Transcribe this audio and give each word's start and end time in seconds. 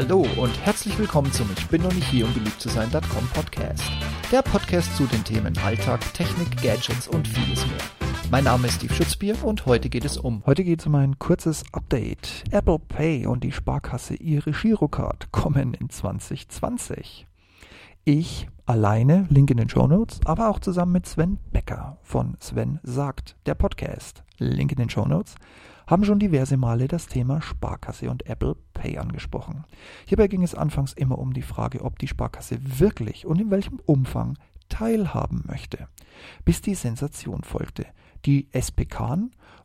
Hallo 0.00 0.24
und 0.36 0.56
herzlich 0.64 0.96
willkommen 0.96 1.32
zum 1.32 1.50
Ich 1.58 1.66
bin 1.66 1.82
noch 1.82 1.92
nicht 1.92 2.06
hier, 2.06 2.24
um 2.24 2.32
beliebt 2.32 2.60
zu 2.60 2.68
sein.com 2.68 3.28
Podcast. 3.34 3.82
Der 4.30 4.42
Podcast 4.42 4.96
zu 4.96 5.06
den 5.06 5.24
Themen 5.24 5.58
Alltag, 5.58 6.00
Technik, 6.14 6.62
Gadgets 6.62 7.08
und 7.08 7.26
vieles 7.26 7.66
mehr. 7.66 7.80
Mein 8.30 8.44
Name 8.44 8.68
ist 8.68 8.74
Steve 8.74 8.94
Schutzbier 8.94 9.34
und 9.42 9.66
heute 9.66 9.88
geht 9.88 10.04
es 10.04 10.16
um. 10.16 10.44
Heute 10.46 10.62
geht 10.62 10.78
es 10.78 10.86
um 10.86 10.94
ein 10.94 11.18
kurzes 11.18 11.64
Update. 11.72 12.44
Apple 12.52 12.78
Pay 12.78 13.26
und 13.26 13.42
die 13.42 13.50
Sparkasse 13.50 14.14
ihre 14.14 14.52
Girocard 14.52 15.32
kommen 15.32 15.74
in 15.74 15.90
2020. 15.90 17.27
Ich 18.10 18.48
alleine, 18.64 19.26
Link 19.28 19.50
in 19.50 19.58
den 19.58 19.68
Show 19.68 19.86
Notes, 19.86 20.20
aber 20.24 20.48
auch 20.48 20.60
zusammen 20.60 20.92
mit 20.92 21.04
Sven 21.04 21.36
Becker 21.52 21.98
von 22.00 22.38
Sven 22.40 22.80
sagt, 22.82 23.36
der 23.44 23.54
Podcast, 23.54 24.24
Link 24.38 24.72
in 24.72 24.78
den 24.78 24.88
Show 24.88 25.04
Notes, 25.04 25.34
haben 25.86 26.06
schon 26.06 26.18
diverse 26.18 26.56
Male 26.56 26.88
das 26.88 27.06
Thema 27.06 27.42
Sparkasse 27.42 28.08
und 28.08 28.24
Apple 28.24 28.56
Pay 28.72 28.96
angesprochen. 28.96 29.66
Hierbei 30.06 30.26
ging 30.26 30.42
es 30.42 30.54
anfangs 30.54 30.94
immer 30.94 31.18
um 31.18 31.34
die 31.34 31.42
Frage, 31.42 31.84
ob 31.84 31.98
die 31.98 32.08
Sparkasse 32.08 32.58
wirklich 32.62 33.26
und 33.26 33.42
in 33.42 33.50
welchem 33.50 33.78
Umfang 33.84 34.38
teilhaben 34.70 35.44
möchte, 35.46 35.86
bis 36.46 36.62
die 36.62 36.76
Sensation 36.76 37.42
folgte. 37.42 37.84
Die 38.24 38.48
SPK 38.52 39.18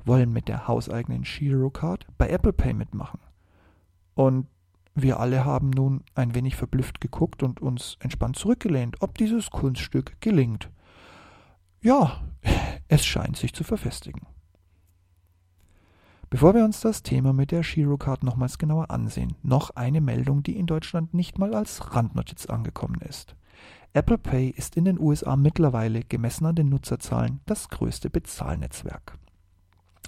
wollen 0.04 0.34
mit 0.34 0.50
der 0.50 0.68
hauseigenen 0.68 1.24
Girocard 1.24 2.08
bei 2.18 2.28
Apple 2.28 2.52
Pay 2.52 2.74
mitmachen. 2.74 3.22
Und 4.16 4.48
wir 4.96 5.20
alle 5.20 5.44
haben 5.46 5.72
nun 5.72 6.04
ein 6.14 6.36
wenig 6.36 6.56
verblüfft 6.56 7.02
geguckt 7.02 7.42
und 7.44 7.62
uns 7.62 7.98
entspannt 8.00 8.36
zurückgelehnt, 8.36 9.02
ob 9.02 9.18
dieses 9.18 9.50
Kunststück 9.50 10.22
gelingt. 10.22 10.70
Ja, 11.82 12.22
es 12.88 13.06
scheint 13.06 13.38
sich 13.38 13.54
zu 13.54 13.64
verfestigen. 13.64 14.22
Bevor 16.30 16.56
wir 16.56 16.66
uns 16.66 16.82
das 16.82 17.04
Thema 17.04 17.32
mit 17.32 17.52
der 17.52 17.62
Girocard 17.62 18.24
nochmals 18.24 18.58
genauer 18.58 18.90
ansehen, 18.90 19.36
noch 19.44 19.72
eine 19.72 20.02
Meldung, 20.02 20.42
die 20.42 20.58
in 20.58 20.66
Deutschland 20.66 21.14
nicht 21.14 21.38
mal 21.38 21.54
als 21.54 21.94
Randnotiz 21.94 22.48
angekommen 22.48 23.02
ist. 23.02 23.36
Apple 23.94 24.18
Pay 24.18 24.50
ist 24.50 24.76
in 24.76 24.86
den 24.86 25.00
USA 25.00 25.36
mittlerweile, 25.36 26.04
gemessen 26.04 26.48
an 26.48 26.56
den 26.56 26.70
Nutzerzahlen, 26.70 27.42
das 27.46 27.70
größte 27.70 28.10
Bezahlnetzwerk. 28.10 29.20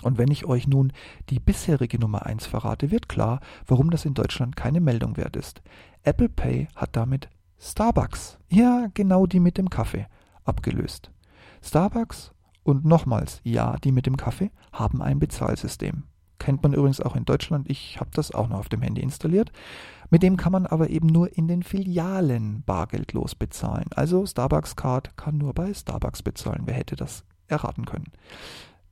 Und 0.01 0.17
wenn 0.17 0.29
ich 0.29 0.45
euch 0.45 0.67
nun 0.67 0.91
die 1.29 1.39
bisherige 1.39 1.99
Nummer 1.99 2.25
1 2.25 2.45
verrate, 2.45 2.91
wird 2.91 3.09
klar, 3.09 3.39
warum 3.65 3.89
das 3.89 4.05
in 4.05 4.13
Deutschland 4.13 4.55
keine 4.55 4.81
Meldung 4.81 5.17
wert 5.17 5.35
ist. 5.35 5.61
Apple 6.03 6.29
Pay 6.29 6.67
hat 6.75 6.95
damit 6.95 7.29
Starbucks, 7.57 8.37
ja 8.49 8.87
genau 8.93 9.25
die 9.25 9.39
mit 9.39 9.57
dem 9.57 9.69
Kaffee, 9.69 10.07
abgelöst. 10.43 11.11
Starbucks 11.61 12.33
und 12.63 12.85
nochmals, 12.85 13.39
ja, 13.43 13.77
die 13.83 13.91
mit 13.91 14.05
dem 14.05 14.17
Kaffee 14.17 14.51
haben 14.71 15.01
ein 15.01 15.19
Bezahlsystem. 15.19 16.03
Kennt 16.37 16.61
man 16.61 16.73
übrigens 16.73 16.99
auch 16.99 17.15
in 17.15 17.25
Deutschland. 17.25 17.69
Ich 17.69 17.99
habe 17.99 18.09
das 18.13 18.31
auch 18.31 18.49
noch 18.49 18.59
auf 18.59 18.69
dem 18.69 18.81
Handy 18.81 19.01
installiert. 19.01 19.51
Mit 20.09 20.21
dem 20.21 20.37
kann 20.37 20.51
man 20.51 20.65
aber 20.65 20.89
eben 20.89 21.07
nur 21.07 21.35
in 21.35 21.47
den 21.47 21.63
Filialen 21.63 22.61
bargeldlos 22.65 23.35
bezahlen. 23.35 23.85
Also 23.95 24.25
Starbucks 24.25 24.75
Card 24.75 25.15
kann 25.17 25.37
nur 25.37 25.53
bei 25.53 25.73
Starbucks 25.73 26.21
bezahlen. 26.21 26.63
Wer 26.65 26.75
hätte 26.75 26.95
das 26.95 27.23
erraten 27.47 27.85
können? 27.85 28.11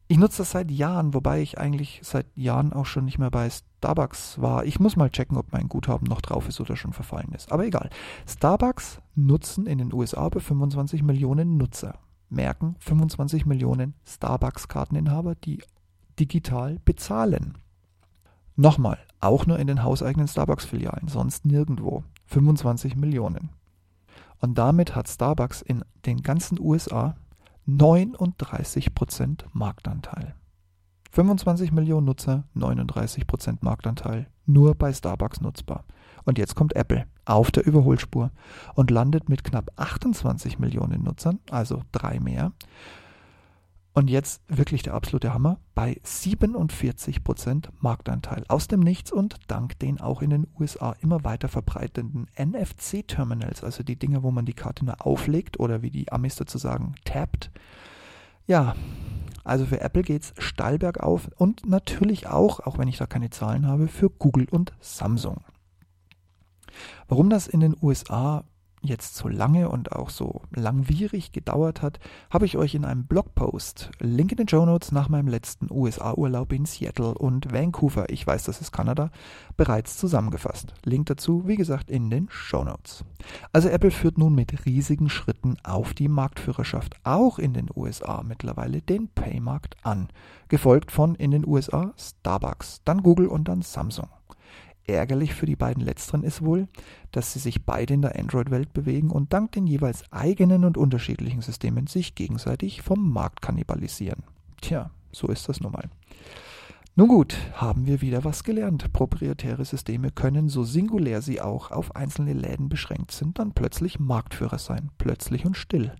Ich 0.07 0.17
nutze 0.17 0.39
das 0.39 0.51
seit 0.51 0.69
Jahren, 0.69 1.13
wobei 1.13 1.41
ich 1.41 1.57
eigentlich 1.57 2.01
seit 2.03 2.27
Jahren 2.35 2.73
auch 2.73 2.85
schon 2.85 3.05
nicht 3.05 3.19
mehr 3.19 3.31
bei 3.31 3.49
Starbucks 3.49 4.41
war. 4.41 4.65
Ich 4.65 4.79
muss 4.79 4.95
mal 4.95 5.09
checken, 5.09 5.37
ob 5.37 5.51
mein 5.51 5.69
Guthaben 5.69 6.07
noch 6.07 6.21
drauf 6.21 6.47
ist 6.47 6.59
oder 6.59 6.75
schon 6.75 6.93
verfallen 6.93 7.31
ist. 7.33 7.51
Aber 7.51 7.65
egal. 7.65 7.89
Starbucks 8.27 9.01
nutzen 9.15 9.65
in 9.65 9.77
den 9.77 9.93
USA 9.93 10.27
über 10.27 10.41
25 10.41 11.03
Millionen 11.03 11.57
Nutzer. 11.57 11.99
Merken 12.29 12.75
25 12.79 13.45
Millionen 13.45 13.93
Starbucks-Karteninhaber, 14.05 15.35
die 15.35 15.63
digital 16.19 16.79
bezahlen. 16.83 17.57
Nochmal, 18.55 18.99
auch 19.19 19.45
nur 19.45 19.57
in 19.57 19.67
den 19.67 19.83
hauseigenen 19.83 20.27
Starbucks-Filialen, 20.27 21.07
sonst 21.07 21.45
nirgendwo. 21.45 22.03
25 22.27 22.95
Millionen. 22.95 23.49
Und 24.39 24.57
damit 24.57 24.95
hat 24.95 25.07
Starbucks 25.07 25.61
in 25.61 25.83
den 26.05 26.21
ganzen 26.21 26.59
USA 26.59 27.15
39% 27.67 29.45
Marktanteil. 29.53 30.35
25 31.11 31.71
Millionen 31.71 32.07
Nutzer, 32.07 32.43
39% 32.55 33.59
Marktanteil, 33.61 34.27
nur 34.45 34.75
bei 34.75 34.91
Starbucks 34.91 35.41
nutzbar. 35.41 35.85
Und 36.25 36.37
jetzt 36.37 36.55
kommt 36.55 36.75
Apple 36.75 37.05
auf 37.25 37.51
der 37.51 37.65
Überholspur 37.65 38.31
und 38.73 38.91
landet 38.91 39.29
mit 39.29 39.43
knapp 39.43 39.71
28 39.75 40.59
Millionen 40.59 41.03
Nutzern, 41.03 41.39
also 41.51 41.83
drei 41.91 42.19
mehr, 42.19 42.51
und 43.93 44.09
jetzt 44.09 44.41
wirklich 44.47 44.81
der 44.81 44.95
absolute 44.95 45.33
Hammer 45.33 45.59
bei 45.75 46.01
47% 46.03 47.69
Marktanteil 47.79 48.43
aus 48.47 48.67
dem 48.67 48.79
Nichts 48.79 49.11
und 49.11 49.37
dank 49.47 49.77
den 49.79 50.01
auch 50.01 50.21
in 50.21 50.31
den 50.31 50.47
USA 50.59 50.95
immer 50.99 51.23
weiter 51.23 51.47
verbreitenden 51.47 52.27
NFC-Terminals, 52.37 53.63
also 53.63 53.83
die 53.83 53.97
Dinge, 53.97 54.23
wo 54.23 54.31
man 54.31 54.45
die 54.45 54.55
Karte 54.55 54.83
nur 54.83 55.05
auflegt 55.05 55.59
oder 55.59 55.83
wie 55.83 55.91
die 55.91 56.11
Amis 56.11 56.35
dazu 56.35 56.57
sagen, 56.57 56.95
tappt. 57.05 57.51
Ja, 58.47 58.75
also 59.43 59.65
für 59.65 59.81
Apple 59.81 60.01
geht 60.01 60.23
es 60.23 60.33
steil 60.37 60.79
bergauf 60.79 61.29
und 61.37 61.67
natürlich 61.67 62.27
auch, 62.27 62.61
auch 62.61 62.77
wenn 62.77 62.87
ich 62.87 62.97
da 62.97 63.05
keine 63.05 63.29
Zahlen 63.29 63.67
habe, 63.67 63.87
für 63.87 64.09
Google 64.09 64.47
und 64.49 64.73
Samsung. 64.79 65.41
Warum 67.07 67.29
das 67.29 67.47
in 67.47 67.59
den 67.59 67.75
USA 67.81 68.43
jetzt 68.83 69.15
so 69.15 69.27
lange 69.27 69.69
und 69.69 69.93
auch 69.93 70.09
so 70.09 70.41
langwierig 70.51 71.31
gedauert 71.31 71.81
hat, 71.81 71.99
habe 72.29 72.45
ich 72.45 72.57
euch 72.57 72.75
in 72.75 72.85
einem 72.85 73.05
Blogpost, 73.05 73.91
Link 73.99 74.31
in 74.31 74.37
den 74.37 74.47
Show 74.47 74.65
Notes 74.65 74.91
nach 74.91 75.09
meinem 75.09 75.27
letzten 75.27 75.71
USA-Urlaub 75.71 76.51
in 76.51 76.65
Seattle 76.65 77.13
und 77.13 77.51
Vancouver, 77.53 78.09
ich 78.09 78.27
weiß, 78.27 78.43
das 78.43 78.61
ist 78.61 78.71
Kanada, 78.71 79.09
bereits 79.55 79.97
zusammengefasst. 79.97 80.73
Link 80.83 81.07
dazu, 81.07 81.47
wie 81.47 81.55
gesagt, 81.55 81.89
in 81.89 82.09
den 82.09 82.27
Show 82.29 82.63
Notes. 82.63 83.05
Also 83.51 83.69
Apple 83.69 83.91
führt 83.91 84.17
nun 84.17 84.35
mit 84.35 84.65
riesigen 84.65 85.09
Schritten 85.09 85.55
auf 85.63 85.93
die 85.93 86.09
Marktführerschaft, 86.09 86.95
auch 87.03 87.39
in 87.39 87.53
den 87.53 87.69
USA 87.75 88.21
mittlerweile, 88.23 88.81
den 88.81 89.07
Paymarkt 89.07 89.77
an, 89.83 90.09
gefolgt 90.49 90.91
von 90.91 91.15
in 91.15 91.31
den 91.31 91.47
USA 91.47 91.93
Starbucks, 91.97 92.81
dann 92.83 93.01
Google 93.01 93.27
und 93.27 93.47
dann 93.47 93.61
Samsung. 93.61 94.09
Ärgerlich 94.85 95.33
für 95.33 95.45
die 95.45 95.55
beiden 95.55 95.83
letzteren 95.83 96.23
ist 96.23 96.43
wohl, 96.43 96.67
dass 97.11 97.31
sie 97.31 97.39
sich 97.39 97.65
beide 97.65 97.93
in 97.93 98.01
der 98.01 98.19
Android-Welt 98.19 98.73
bewegen 98.73 99.11
und 99.11 99.31
dank 99.31 99.53
den 99.53 99.65
jeweils 99.65 100.03
eigenen 100.11 100.65
und 100.65 100.77
unterschiedlichen 100.77 101.41
Systemen 101.41 101.87
sich 101.87 102.15
gegenseitig 102.15 102.81
vom 102.81 103.11
Markt 103.11 103.41
kannibalisieren. 103.41 104.23
Tja, 104.61 104.89
so 105.11 105.27
ist 105.27 105.47
das 105.47 105.61
nun 105.61 105.71
mal. 105.71 105.89
Nun 106.95 107.07
gut, 107.07 107.35
haben 107.53 107.87
wir 107.87 108.01
wieder 108.01 108.23
was 108.23 108.43
gelernt. 108.43 108.93
Proprietäre 108.93 109.65
Systeme 109.65 110.11
können, 110.11 110.47
so 110.49 110.63
singulär 110.63 111.21
sie 111.21 111.41
auch 111.41 111.71
auf 111.71 111.95
einzelne 111.95 112.33
Läden 112.33 112.69
beschränkt 112.69 113.11
sind, 113.11 113.39
dann 113.39 113.53
plötzlich 113.53 113.99
Marktführer 113.99 114.59
sein, 114.59 114.91
plötzlich 114.97 115.45
und 115.45 115.57
still. 115.57 115.93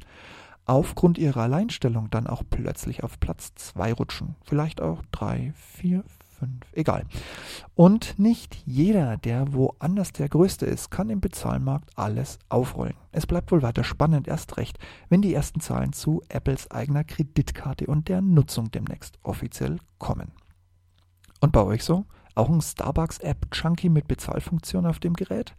Aufgrund 0.66 1.18
ihrer 1.18 1.42
Alleinstellung 1.42 2.10
dann 2.12 2.28
auch 2.28 2.44
plötzlich 2.48 3.04
auf 3.04 3.20
Platz 3.20 3.54
2 3.56 3.94
rutschen, 3.94 4.36
vielleicht 4.44 4.82
auch 4.82 5.02
3, 5.12 5.54
4, 5.56 6.04
fünf, 6.44 6.66
egal. 6.74 7.06
Und 7.76 8.20
nicht 8.20 8.56
jeder, 8.66 9.18
der 9.18 9.54
woanders 9.54 10.12
der 10.12 10.30
Größte 10.30 10.66
ist, 10.66 10.92
kann 10.92 11.10
im 11.10 11.22
Bezahlmarkt 11.22 11.90
alles 11.96 12.38
aufrollen. 12.50 12.94
Es 13.12 13.26
bleibt 13.26 13.52
wohl 13.52 13.64
weiter 13.64 13.84
spannend, 13.84 14.28
erst 14.28 14.58
recht, 14.58 14.78
wenn 15.10 15.22
die 15.22 15.34
ersten 15.34 15.60
Zahlen 15.60 15.92
zu 15.92 16.22
Apples 16.30 16.70
eigener 16.70 17.04
Kreditkarte 17.04 17.88
und 17.88 18.10
der 18.10 18.22
Nutzung 18.22 18.70
demnächst 18.70 19.18
offiziell 19.24 19.78
kommen. 19.98 20.32
Und 21.40 21.52
bei 21.52 21.64
euch 21.64 21.84
so? 21.84 22.06
Auch 22.36 22.50
ein 22.50 22.62
Starbucks-App-Chunky 22.62 23.90
mit 23.90 24.08
Bezahlfunktion 24.08 24.86
auf 24.86 25.00
dem 25.00 25.14
Gerät? 25.14 25.56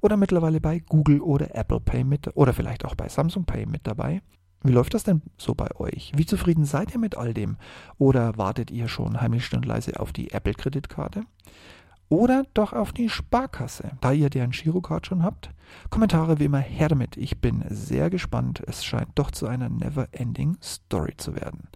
Oder 0.00 0.16
mittlerweile 0.16 0.60
bei 0.60 0.78
Google 0.78 1.20
oder 1.20 1.54
Apple 1.54 1.80
Pay 1.80 2.04
mit 2.04 2.36
oder 2.36 2.52
vielleicht 2.52 2.84
auch 2.84 2.94
bei 2.94 3.08
Samsung 3.08 3.44
Pay 3.44 3.66
mit 3.66 3.86
dabei? 3.86 4.22
Wie 4.62 4.72
läuft 4.72 4.94
das 4.94 5.04
denn 5.04 5.22
so 5.36 5.54
bei 5.54 5.68
euch? 5.76 6.12
Wie 6.16 6.26
zufrieden 6.26 6.64
seid 6.64 6.92
ihr 6.92 6.98
mit 6.98 7.16
all 7.16 7.32
dem? 7.32 7.56
Oder 7.96 8.36
wartet 8.36 8.70
ihr 8.70 8.88
schon 8.88 9.20
heimlich 9.20 9.52
und 9.54 9.64
leise 9.64 10.00
auf 10.00 10.12
die 10.12 10.32
Apple-Kreditkarte? 10.32 11.22
Oder 12.08 12.44
doch 12.54 12.72
auf 12.72 12.92
die 12.92 13.10
Sparkasse, 13.10 13.92
da 14.00 14.12
ihr 14.12 14.30
deren 14.30 14.50
Girocard 14.50 15.06
schon 15.06 15.22
habt? 15.22 15.50
Kommentare 15.90 16.38
wie 16.38 16.46
immer 16.46 16.58
her 16.58 16.88
damit. 16.88 17.16
Ich 17.16 17.40
bin 17.40 17.64
sehr 17.68 18.08
gespannt. 18.08 18.62
Es 18.66 18.84
scheint 18.84 19.10
doch 19.14 19.30
zu 19.30 19.46
einer 19.46 19.68
never-ending 19.68 20.56
Story 20.62 21.14
zu 21.16 21.36
werden. 21.36 21.68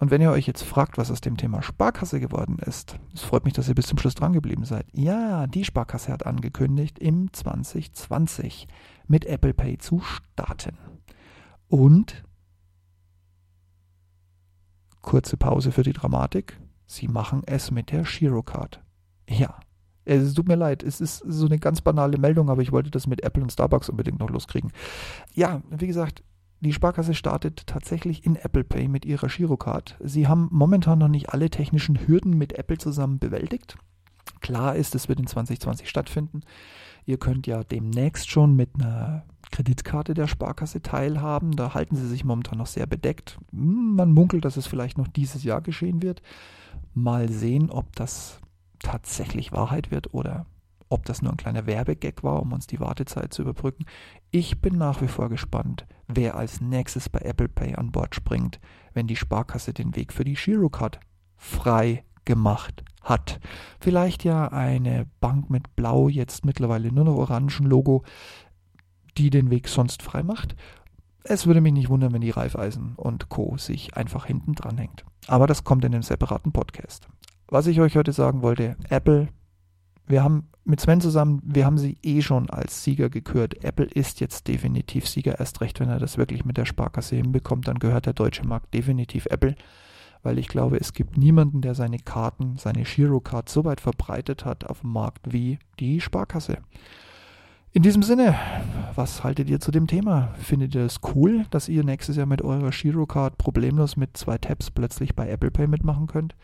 Und 0.00 0.12
wenn 0.12 0.20
ihr 0.20 0.30
euch 0.30 0.46
jetzt 0.46 0.62
fragt, 0.62 0.96
was 0.96 1.10
aus 1.10 1.20
dem 1.20 1.36
Thema 1.36 1.62
Sparkasse 1.62 2.20
geworden 2.20 2.58
ist, 2.64 2.96
es 3.14 3.22
freut 3.22 3.44
mich, 3.44 3.54
dass 3.54 3.68
ihr 3.68 3.74
bis 3.74 3.86
zum 3.86 3.98
Schluss 3.98 4.14
dran 4.14 4.32
geblieben 4.32 4.64
seid. 4.64 4.86
Ja, 4.92 5.46
die 5.48 5.64
Sparkasse 5.64 6.12
hat 6.12 6.24
angekündigt, 6.24 6.98
im 7.00 7.32
2020 7.32 8.68
mit 9.08 9.24
Apple 9.24 9.54
Pay 9.54 9.78
zu 9.78 10.00
starten. 10.00 10.78
Und 11.68 12.24
kurze 15.02 15.36
Pause 15.36 15.72
für 15.72 15.82
die 15.82 15.92
Dramatik. 15.92 16.58
Sie 16.86 17.08
machen 17.08 17.42
es 17.46 17.70
mit 17.70 17.92
der 17.92 18.02
Girocard. 18.02 18.82
Ja, 19.28 19.60
es 20.04 20.32
tut 20.32 20.48
mir 20.48 20.56
leid, 20.56 20.82
es 20.82 21.02
ist 21.02 21.18
so 21.26 21.46
eine 21.46 21.58
ganz 21.58 21.82
banale 21.82 22.16
Meldung, 22.16 22.48
aber 22.48 22.62
ich 22.62 22.72
wollte 22.72 22.90
das 22.90 23.06
mit 23.06 23.22
Apple 23.22 23.42
und 23.42 23.52
Starbucks 23.52 23.90
unbedingt 23.90 24.20
noch 24.20 24.30
loskriegen. 24.30 24.72
Ja, 25.34 25.62
wie 25.70 25.86
gesagt, 25.86 26.22
die 26.60 26.72
Sparkasse 26.72 27.14
startet 27.14 27.66
tatsächlich 27.66 28.24
in 28.24 28.36
Apple 28.36 28.64
Pay 28.64 28.88
mit 28.88 29.04
ihrer 29.04 29.28
Girocard. 29.28 29.96
Sie 30.02 30.26
haben 30.26 30.48
momentan 30.50 30.98
noch 30.98 31.08
nicht 31.08 31.28
alle 31.28 31.50
technischen 31.50 32.06
Hürden 32.06 32.36
mit 32.36 32.54
Apple 32.54 32.78
zusammen 32.78 33.18
bewältigt. 33.18 33.76
Klar 34.40 34.76
ist, 34.76 34.94
es 34.94 35.08
wird 35.08 35.20
in 35.20 35.26
2020 35.26 35.88
stattfinden. 35.88 36.40
Ihr 37.04 37.18
könnt 37.18 37.46
ja 37.46 37.62
demnächst 37.62 38.30
schon 38.30 38.56
mit 38.56 38.70
einer 38.74 39.24
Kreditkarte 39.58 40.14
der 40.14 40.28
Sparkasse 40.28 40.82
teilhaben. 40.82 41.56
Da 41.56 41.74
halten 41.74 41.96
sie 41.96 42.06
sich 42.06 42.24
momentan 42.24 42.58
noch 42.58 42.68
sehr 42.68 42.86
bedeckt. 42.86 43.40
Hm, 43.50 43.96
man 43.96 44.12
munkelt, 44.12 44.44
dass 44.44 44.56
es 44.56 44.68
vielleicht 44.68 44.96
noch 44.96 45.08
dieses 45.08 45.42
Jahr 45.42 45.62
geschehen 45.62 46.00
wird. 46.00 46.22
Mal 46.94 47.28
sehen, 47.28 47.68
ob 47.68 47.96
das 47.96 48.40
tatsächlich 48.78 49.50
Wahrheit 49.50 49.90
wird 49.90 50.14
oder 50.14 50.46
ob 50.88 51.04
das 51.06 51.22
nur 51.22 51.32
ein 51.32 51.36
kleiner 51.36 51.66
Werbegag 51.66 52.22
war, 52.22 52.40
um 52.40 52.52
uns 52.52 52.68
die 52.68 52.78
Wartezeit 52.78 53.34
zu 53.34 53.42
überbrücken. 53.42 53.84
Ich 54.30 54.60
bin 54.60 54.78
nach 54.78 55.02
wie 55.02 55.08
vor 55.08 55.28
gespannt, 55.28 55.86
wer 56.06 56.36
als 56.36 56.60
nächstes 56.60 57.08
bei 57.08 57.18
Apple 57.18 57.48
Pay 57.48 57.74
an 57.74 57.90
Bord 57.90 58.14
springt, 58.14 58.60
wenn 58.94 59.08
die 59.08 59.16
Sparkasse 59.16 59.72
den 59.74 59.96
Weg 59.96 60.12
für 60.12 60.24
die 60.24 60.34
Girocard 60.34 61.00
frei 61.36 62.04
gemacht 62.24 62.84
hat. 63.02 63.40
Vielleicht 63.80 64.22
ja 64.22 64.48
eine 64.48 65.06
Bank 65.18 65.50
mit 65.50 65.74
blau, 65.74 66.08
jetzt 66.08 66.44
mittlerweile 66.44 66.92
nur 66.92 67.06
noch 67.06 67.16
orangen 67.16 67.66
Logo, 67.66 68.04
die 69.18 69.30
den 69.30 69.50
Weg 69.50 69.68
sonst 69.68 70.02
frei 70.02 70.22
macht. 70.22 70.56
Es 71.24 71.46
würde 71.46 71.60
mich 71.60 71.72
nicht 71.72 71.88
wundern, 71.88 72.12
wenn 72.12 72.20
die 72.20 72.30
Reifeisen 72.30 72.94
und 72.96 73.28
Co. 73.28 73.56
sich 73.58 73.96
einfach 73.96 74.26
hinten 74.26 74.54
dran 74.54 74.78
hängt. 74.78 75.04
Aber 75.26 75.46
das 75.46 75.64
kommt 75.64 75.84
in 75.84 75.94
einem 75.94 76.02
separaten 76.02 76.52
Podcast. 76.52 77.08
Was 77.48 77.66
ich 77.66 77.80
euch 77.80 77.96
heute 77.96 78.12
sagen 78.12 78.42
wollte, 78.42 78.76
Apple, 78.88 79.28
wir 80.06 80.22
haben 80.22 80.48
mit 80.64 80.80
Sven 80.80 81.00
zusammen, 81.00 81.42
wir 81.44 81.66
haben 81.66 81.78
sie 81.78 81.98
eh 82.02 82.22
schon 82.22 82.48
als 82.48 82.84
Sieger 82.84 83.10
gekürt. 83.10 83.62
Apple 83.64 83.86
ist 83.86 84.20
jetzt 84.20 84.48
definitiv 84.48 85.08
Sieger, 85.08 85.38
erst 85.38 85.60
recht, 85.60 85.80
wenn 85.80 85.88
er 85.88 85.98
das 85.98 86.16
wirklich 86.16 86.44
mit 86.44 86.56
der 86.56 86.66
Sparkasse 86.66 87.16
hinbekommt, 87.16 87.68
dann 87.68 87.78
gehört 87.78 88.06
der 88.06 88.12
deutsche 88.14 88.46
Markt 88.46 88.72
definitiv 88.72 89.26
Apple 89.26 89.54
weil 90.22 90.38
ich 90.38 90.48
glaube, 90.48 90.78
es 90.78 90.92
gibt 90.92 91.16
niemanden, 91.16 91.60
der 91.60 91.74
seine 91.74 91.98
Karten, 91.98 92.56
seine 92.56 92.82
Girocard 92.82 93.48
so 93.48 93.64
weit 93.64 93.80
verbreitet 93.80 94.44
hat 94.44 94.64
auf 94.64 94.80
dem 94.80 94.92
Markt 94.92 95.32
wie 95.32 95.58
die 95.78 96.00
Sparkasse. 96.00 96.58
In 97.72 97.82
diesem 97.82 98.02
Sinne, 98.02 98.34
was 98.94 99.22
haltet 99.22 99.50
ihr 99.50 99.60
zu 99.60 99.70
dem 99.70 99.86
Thema? 99.86 100.34
Findet 100.40 100.74
ihr 100.74 100.86
es 100.86 101.00
cool, 101.14 101.44
dass 101.50 101.68
ihr 101.68 101.84
nächstes 101.84 102.16
Jahr 102.16 102.24
mit 102.24 102.40
eurer 102.40 102.70
Girocard 102.70 103.36
problemlos 103.36 103.96
mit 103.96 104.16
zwei 104.16 104.38
Tabs 104.38 104.70
plötzlich 104.70 105.14
bei 105.14 105.28
Apple 105.28 105.50
Pay 105.50 105.66
mitmachen 105.66 106.06
könnt? 106.06 106.34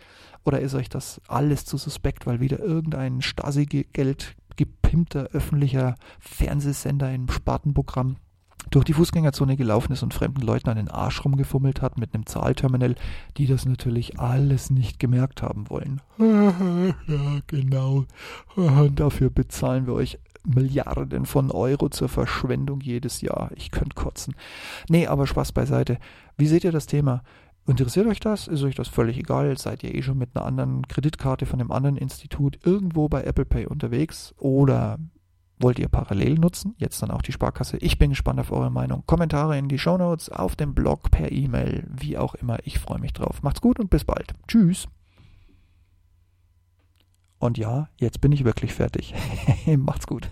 Oder 0.45 0.61
ist 0.61 0.75
euch 0.75 0.91
das 0.91 1.23
alles 1.27 1.65
zu 1.65 1.79
suspekt, 1.79 2.27
weil 2.27 2.41
wieder 2.41 2.59
irgendein 2.59 3.23
Stasi-Geld 3.23 4.37
gepimpter 4.57 5.29
öffentlicher 5.33 5.95
Fernsehsender 6.21 7.13
im 7.13 7.31
Spartenprogramm 7.31 8.17
durch 8.71 8.85
die 8.85 8.93
Fußgängerzone 8.93 9.57
gelaufen 9.57 9.93
ist 9.93 10.03
und 10.03 10.15
fremden 10.15 10.43
Leuten 10.43 10.69
an 10.69 10.77
den 10.77 10.89
Arsch 10.89 11.25
rumgefummelt 11.25 11.81
hat 11.81 11.99
mit 11.99 12.15
einem 12.15 12.27
Zahlterminal, 12.27 12.97
die 13.39 13.47
das 13.47 13.65
natürlich 13.67 14.19
alles 14.19 14.71
nicht 14.71 14.99
gemerkt 14.99 15.43
haben 15.43 15.71
wollen. 15.71 16.01
ja, 16.19 17.41
genau. 17.47 18.05
Und 18.57 19.01
dafür 19.01 19.31
bezahlen 19.31 19.87
wir 19.87 19.95
euch 19.95 20.19
Milliarden 20.47 21.27
von 21.27 21.51
Euro 21.51 21.89
zur 21.89 22.09
Verschwendung 22.09 22.81
jedes 22.81 23.21
Jahr. 23.21 23.51
Ich 23.57 23.71
könnte 23.71 23.95
kotzen. 23.95 24.35
Nee, 24.89 25.07
aber 25.07 25.27
Spaß 25.27 25.53
beiseite. 25.53 25.99
Wie 26.37 26.47
seht 26.47 26.65
ihr 26.65 26.73
das 26.73 26.87
Thema? 26.87 27.23
Interessiert 27.67 28.07
euch 28.07 28.21
das? 28.21 28.47
Ist 28.47 28.63
euch 28.63 28.75
das 28.75 28.89
völlig 28.89 29.17
egal? 29.17 29.57
Seid 29.57 29.83
ihr 29.85 29.95
eh 29.95 30.03
schon 30.03 30.19
mit 30.19 30.37
einer 30.37 30.45
anderen 30.45 30.87
Kreditkarte 30.87 31.47
von 31.47 31.61
einem 31.61 31.73
anderen 31.73 31.97
Institut 31.97 32.59
irgendwo 32.65 33.09
bei 33.09 33.25
Apple 33.25 33.47
Pay 33.47 33.67
unterwegs? 33.67 34.35
Oder 34.37 34.99
wollt 35.59 35.79
ihr 35.79 35.89
parallel 35.89 36.35
nutzen? 36.35 36.75
Jetzt 36.77 37.01
dann 37.03 37.11
auch 37.11 37.23
die 37.23 37.33
Sparkasse. 37.33 37.79
Ich 37.79 37.99
bin 37.99 38.11
gespannt 38.11 38.39
auf 38.39 38.53
eure 38.53 38.71
Meinung. 38.71 39.05
Kommentare 39.07 39.57
in 39.57 39.69
die 39.69 39.79
Show 39.79 39.97
Notes, 39.97 40.29
auf 40.29 40.57
dem 40.57 40.75
Blog, 40.75 41.11
per 41.11 41.33
E-Mail, 41.33 41.87
wie 41.89 42.19
auch 42.19 42.35
immer. 42.35 42.59
Ich 42.65 42.79
freue 42.79 43.01
mich 43.01 43.15
drauf. 43.15 43.43
Macht's 43.43 43.63
gut 43.63 43.81
und 43.81 43.89
bis 43.89 44.05
bald. 44.05 44.35
Tschüss. 44.47 44.87
Und 47.45 47.59
ja, 47.59 47.91
jetzt 48.01 48.23
bin 48.23 48.33
ich 48.33 48.47
wirklich 48.47 48.73
fertig. 48.73 49.13
Macht's 49.77 50.07
gut. 50.07 50.31